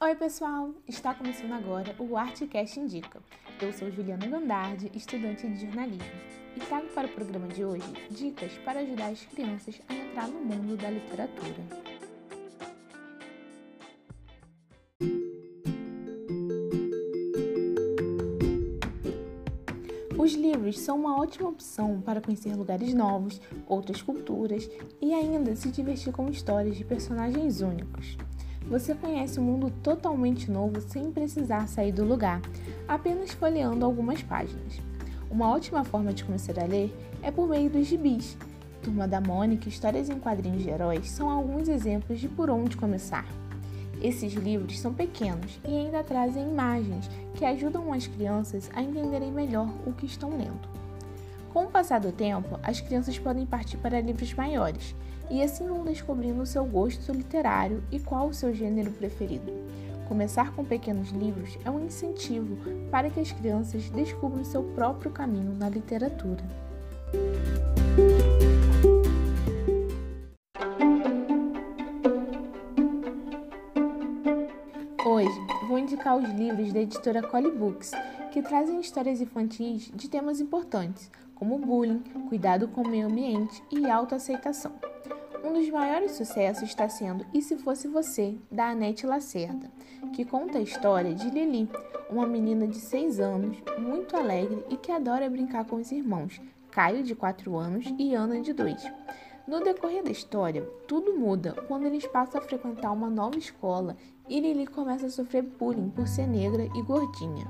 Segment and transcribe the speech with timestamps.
[0.00, 0.72] Oi, pessoal!
[0.86, 3.20] Está começando agora o Artcast Indica.
[3.60, 6.06] Eu sou Juliana Gandardi, estudante de jornalismo,
[6.56, 10.38] e trago para o programa de hoje dicas para ajudar as crianças a entrar no
[10.38, 11.64] mundo da literatura.
[20.16, 24.70] Os livros são uma ótima opção para conhecer lugares novos, outras culturas
[25.02, 28.16] e ainda se divertir com histórias de personagens únicos.
[28.68, 32.42] Você conhece um mundo totalmente novo sem precisar sair do lugar,
[32.86, 34.78] apenas folheando algumas páginas.
[35.30, 38.36] Uma ótima forma de começar a ler é por meio dos gibis.
[38.82, 43.24] Turma da Mônica, Histórias em Quadrinhos de Heróis são alguns exemplos de por onde começar.
[44.02, 49.68] Esses livros são pequenos e ainda trazem imagens que ajudam as crianças a entenderem melhor
[49.86, 50.77] o que estão lendo.
[51.52, 54.94] Com o passar do tempo, as crianças podem partir para livros maiores
[55.30, 59.52] e assim vão descobrindo o seu gosto literário e qual o seu gênero preferido.
[60.08, 62.56] Começar com pequenos livros é um incentivo
[62.90, 66.44] para que as crianças descubram seu próprio caminho na literatura.
[75.18, 77.90] Hoje vou indicar os livros da editora Collie Books,
[78.30, 83.90] que trazem histórias infantis de temas importantes, como bullying, cuidado com o meio ambiente e
[83.90, 84.70] autoaceitação.
[85.42, 89.68] Um dos maiores sucessos está sendo E Se Fosse Você, da Anete Lacerda,
[90.12, 91.68] que conta a história de Lili,
[92.08, 97.02] uma menina de 6 anos, muito alegre e que adora brincar com os irmãos, Caio,
[97.02, 98.88] de 4 anos, e Ana, de 2.
[99.48, 103.96] No decorrer da história, tudo muda quando eles passam a frequentar uma nova escola
[104.28, 107.46] e Lili começa a sofrer bullying por ser negra e gordinha.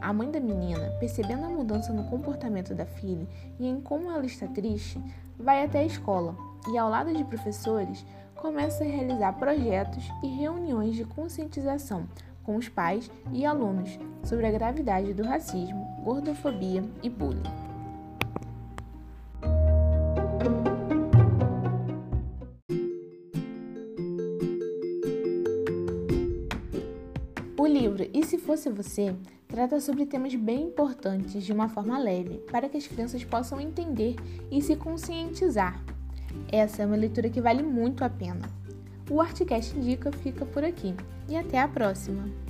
[0.00, 3.28] A mãe da menina, percebendo a mudança no comportamento da filha
[3.60, 5.00] e em como ela está triste,
[5.38, 6.34] vai até a escola
[6.72, 12.08] e, ao lado de professores, começa a realizar projetos e reuniões de conscientização
[12.42, 17.69] com os pais e alunos sobre a gravidade do racismo, gordofobia e bullying.
[27.60, 29.14] O livro E Se Fosse Você
[29.46, 34.16] trata sobre temas bem importantes de uma forma leve, para que as crianças possam entender
[34.50, 35.78] e se conscientizar.
[36.50, 38.48] Essa é uma leitura que vale muito a pena.
[39.10, 40.94] O Artcast Indica fica por aqui
[41.28, 42.49] e até a próxima!